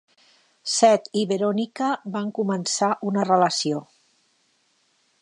Seth 0.75 1.09
i 1.21 1.25
Veronica 1.33 1.91
van 2.17 2.33
començar 2.39 2.91
una 3.13 3.29
relació. 3.31 3.87